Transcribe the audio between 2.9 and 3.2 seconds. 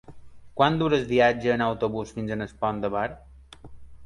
Bar?